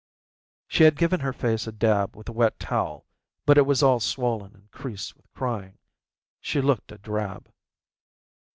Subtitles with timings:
[0.67, 3.05] She had given her face a dab with a wet towel,
[3.45, 5.77] but it was all swollen and creased with crying.
[6.39, 7.51] She looked a drab.